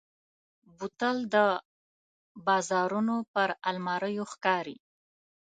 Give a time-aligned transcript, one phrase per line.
[0.77, 1.35] بوتل د
[2.45, 4.77] بازارونو پر الماریو ښکاري.